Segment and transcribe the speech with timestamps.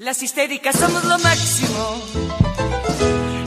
[0.00, 2.00] Las histéricas somos lo máximo.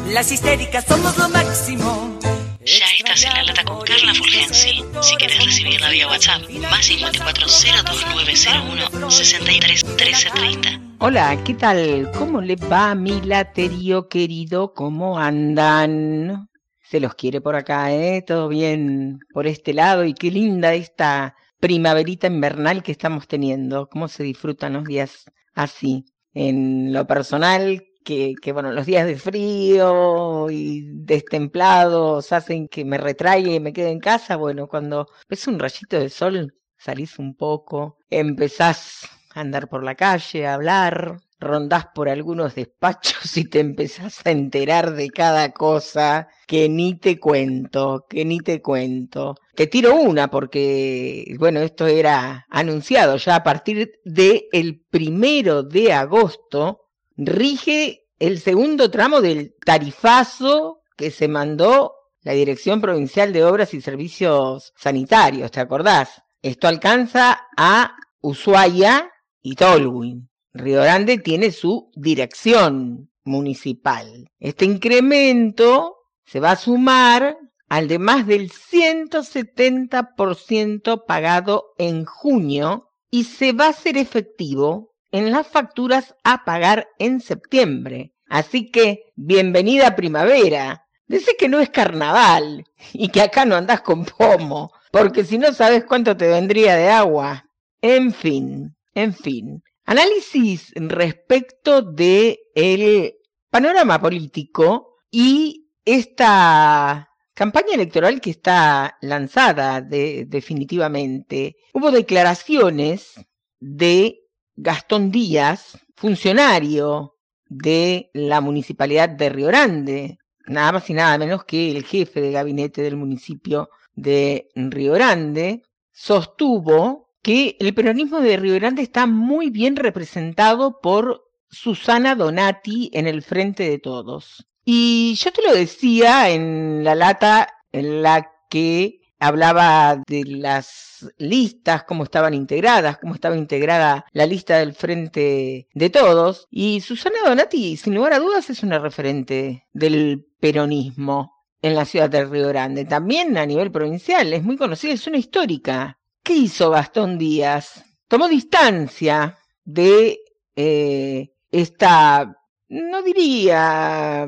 [0.09, 2.19] Las histéricas somos lo máximo.
[2.65, 4.83] Ya estás en la lata con Carla Fulgensi.
[5.01, 10.69] Si quieres recibirla vía WhatsApp, más 54 02901 63 1330.
[10.99, 12.11] Hola, ¿qué tal?
[12.19, 14.73] ¿Cómo le va mi laterío querido?
[14.73, 16.49] ¿Cómo andan?
[16.81, 18.23] Se los quiere por acá, ¿eh?
[18.27, 23.87] Todo bien por este lado y qué linda esta primaverita invernal que estamos teniendo.
[23.87, 25.23] ¿Cómo se disfrutan los días
[25.53, 26.03] así?
[26.33, 32.97] En lo personal, que, que bueno, los días de frío y destemplados hacen que me
[32.97, 34.37] retraiga y me quede en casa.
[34.37, 40.47] Bueno, cuando ves un rayito de sol, salís un poco, empezás andar por la calle,
[40.47, 46.95] hablar, rondás por algunos despachos y te empezás a enterar de cada cosa que ni
[46.95, 49.35] te cuento, que ni te cuento.
[49.55, 55.93] Te tiro una porque, bueno, esto era anunciado ya a partir del el primero de
[55.93, 56.85] agosto,
[57.17, 63.81] rige el segundo tramo del tarifazo que se mandó la Dirección Provincial de Obras y
[63.81, 66.21] Servicios Sanitarios, ¿te acordás?
[66.43, 69.10] Esto alcanza a Ushuaia
[69.41, 70.29] y Tolwyn.
[70.53, 74.29] Río Grande tiene su dirección municipal.
[74.39, 77.37] Este incremento se va a sumar
[77.69, 85.31] al de más del 170% pagado en junio y se va a hacer efectivo en
[85.31, 88.13] las facturas a pagar en septiembre.
[88.27, 90.85] Así que, bienvenida primavera.
[91.07, 95.53] Dice que no es carnaval y que acá no andás con pomo, porque si no
[95.53, 97.45] sabes cuánto te vendría de agua.
[97.81, 99.63] En fin, en fin.
[99.85, 103.13] Análisis respecto de el
[103.49, 111.57] panorama político y esta campaña electoral que está lanzada de, definitivamente.
[111.73, 113.13] Hubo declaraciones
[113.59, 114.21] de
[114.55, 117.15] Gastón Díaz, funcionario
[117.47, 122.31] de la municipalidad de Río Grande, nada más y nada menos que el jefe de
[122.31, 129.49] gabinete del municipio de Río Grande, sostuvo que el peronismo de Río Grande está muy
[129.49, 134.47] bien representado por Susana Donati en el frente de todos.
[134.63, 141.83] Y yo te lo decía en la lata en la que hablaba de las listas,
[141.83, 146.47] cómo estaban integradas, cómo estaba integrada la lista del Frente de Todos.
[146.49, 152.09] Y Susana Donati, sin lugar a dudas, es una referente del peronismo en la ciudad
[152.09, 152.85] de Río Grande.
[152.85, 155.99] También a nivel provincial, es muy conocida, es una histórica.
[156.23, 157.83] ¿Qué hizo Gastón Díaz?
[158.07, 160.19] Tomó distancia de
[160.55, 162.37] eh, esta,
[162.69, 164.27] no diría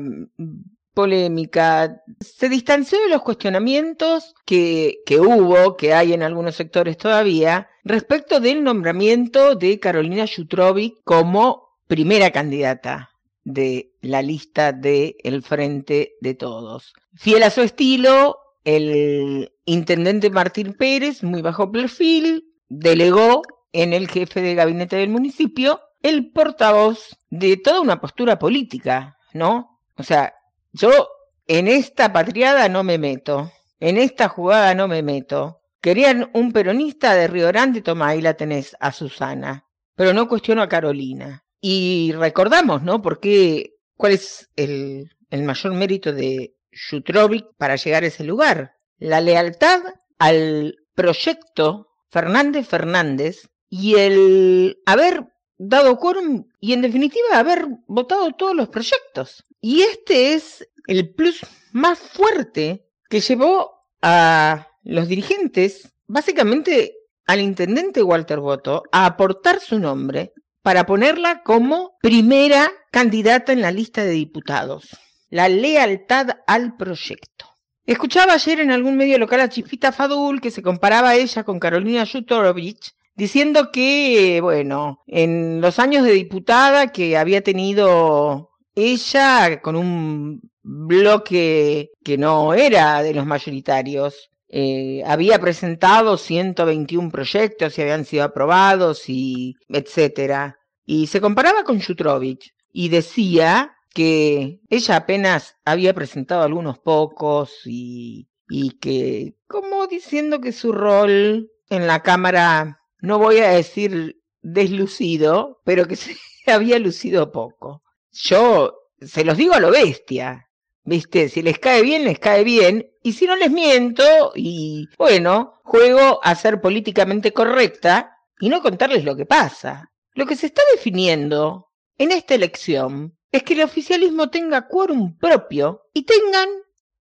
[0.92, 7.68] polémica, se distanció de los cuestionamientos que, que hubo, que hay en algunos sectores todavía,
[7.82, 13.10] respecto del nombramiento de Carolina Yutrovic como primera candidata
[13.42, 16.94] de la lista de El Frente de Todos.
[17.14, 23.42] Fiel a su estilo, el intendente Martín Pérez, muy bajo perfil, delegó
[23.72, 29.80] en el jefe de gabinete del municipio el portavoz de toda una postura política, ¿no?
[29.96, 30.34] O sea,
[30.72, 31.08] yo
[31.46, 35.60] en esta patriada no me meto, en esta jugada no me meto.
[35.80, 39.66] Querían un peronista de Río Grande, toma, ahí la tenés, a Susana.
[39.94, 41.44] Pero no cuestiono a Carolina.
[41.60, 43.02] Y recordamos, ¿no?
[43.02, 46.54] Porque, ¿cuál es el, el mayor mérito de
[46.90, 48.74] Jutrovic para llegar a ese lugar?
[48.98, 49.80] La lealtad
[50.18, 55.26] al proyecto Fernández Fernández y el haber
[55.58, 59.44] dado quórum y en definitiva haber votado todos los proyectos.
[59.60, 61.40] Y este es el plus
[61.72, 66.94] más fuerte que llevó a los dirigentes, básicamente
[67.26, 73.70] al intendente Walter Boto, a aportar su nombre para ponerla como primera candidata en la
[73.70, 74.88] lista de diputados.
[75.34, 77.46] La lealtad al proyecto.
[77.84, 81.58] Escuchaba ayer en algún medio local a Chifita Fadul que se comparaba a ella con
[81.58, 89.74] Carolina Yutorovich diciendo que, bueno, en los años de diputada que había tenido ella con
[89.74, 98.04] un bloque que no era de los mayoritarios, eh, había presentado 121 proyectos y habían
[98.04, 100.60] sido aprobados y etcétera.
[100.86, 108.28] Y se comparaba con Jutrovich y decía que ella apenas había presentado algunos pocos y,
[108.48, 115.60] y que, como diciendo que su rol en la Cámara no voy a decir deslucido,
[115.64, 117.82] pero que se había lucido poco.
[118.10, 120.50] Yo se los digo a lo bestia,
[120.84, 121.28] ¿viste?
[121.28, 126.20] Si les cae bien, les cae bien, y si no les miento, y bueno, juego
[126.22, 129.92] a ser políticamente correcta y no contarles lo que pasa.
[130.14, 135.88] Lo que se está definiendo en esta elección es que el oficialismo tenga quórum propio
[135.92, 136.48] y tengan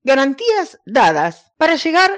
[0.04, 2.10] garantías dadas para llegar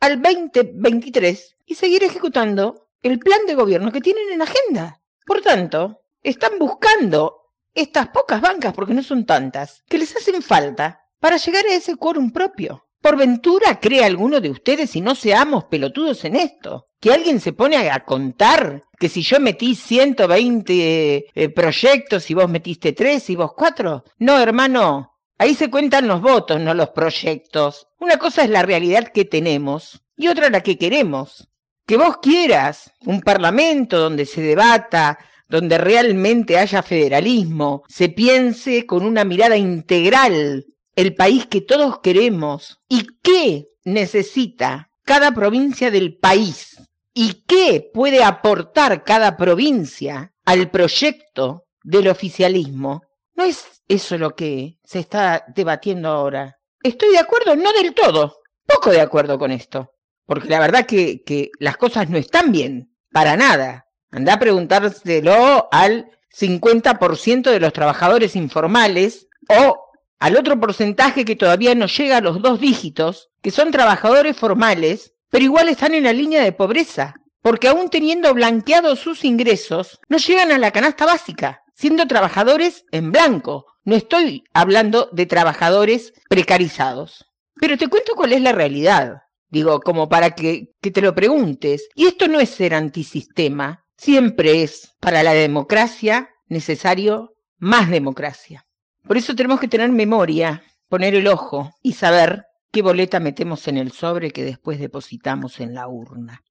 [0.00, 5.02] al 2023 y seguir ejecutando el plan de gobierno que tienen en agenda.
[5.26, 11.04] Por tanto, están buscando estas pocas bancas, porque no son tantas, que les hacen falta
[11.20, 12.87] para llegar a ese quórum propio.
[13.00, 16.86] Por ventura cree alguno de ustedes y no seamos pelotudos en esto.
[17.00, 22.48] Que alguien se pone a contar que si yo metí 120 eh, proyectos y vos
[22.48, 24.04] metiste 3 y vos 4.
[24.18, 25.14] No, hermano.
[25.38, 27.86] Ahí se cuentan los votos, no los proyectos.
[28.00, 31.48] Una cosa es la realidad que tenemos y otra la que queremos.
[31.86, 35.18] Que vos quieras un parlamento donde se debata,
[35.48, 40.66] donde realmente haya federalismo, se piense con una mirada integral
[40.98, 46.76] el país que todos queremos y qué necesita cada provincia del país
[47.14, 53.02] y qué puede aportar cada provincia al proyecto del oficialismo.
[53.36, 56.58] No es eso lo que se está debatiendo ahora.
[56.82, 59.92] Estoy de acuerdo, no del todo, poco de acuerdo con esto,
[60.26, 63.86] porque la verdad que, que las cosas no están bien, para nada.
[64.10, 69.77] Anda a preguntárselo al 50% de los trabajadores informales o
[70.18, 75.14] al otro porcentaje que todavía no llega a los dos dígitos, que son trabajadores formales,
[75.30, 80.18] pero igual están en la línea de pobreza, porque aún teniendo blanqueados sus ingresos, no
[80.18, 83.66] llegan a la canasta básica, siendo trabajadores en blanco.
[83.84, 87.26] No estoy hablando de trabajadores precarizados.
[87.54, 89.22] Pero te cuento cuál es la realidad.
[89.48, 91.88] Digo, como para que, que te lo preguntes.
[91.94, 98.66] Y esto no es ser antisistema, siempre es para la democracia necesario más democracia.
[99.08, 103.78] Por eso tenemos que tener memoria, poner el ojo y saber qué boleta metemos en
[103.78, 106.42] el sobre que después depositamos en la urna.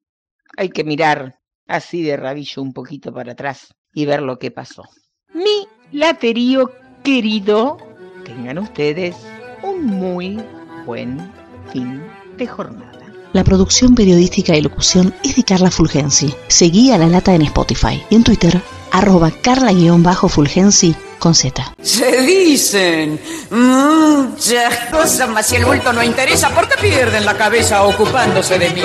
[0.57, 1.35] Hay que mirar
[1.67, 4.85] así de rabillo un poquito para atrás y ver lo que pasó.
[5.35, 6.71] Mi laterío
[7.03, 7.77] querido,
[8.25, 9.15] tengan ustedes
[9.61, 10.43] un muy
[10.87, 11.31] buen
[11.71, 12.01] fin
[12.37, 13.13] de jornada.
[13.33, 16.33] La producción periodística y locución es de Carla Fulgensi.
[16.47, 18.59] Seguí a La Lata en Spotify y en Twitter,
[18.91, 21.75] arroba carla-fulgensi con Z.
[21.81, 23.19] Se dicen
[23.49, 28.69] muchas cosas, mas si el bulto no interesa, ¿por qué pierden la cabeza ocupándose de
[28.69, 28.81] mí?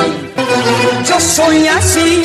[1.09, 2.25] Yo soy así